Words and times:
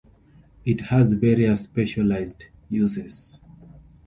It 0.65 0.81
has 0.81 1.11
various 1.13 1.61
specialized 1.65 2.45
uses. 2.71 3.37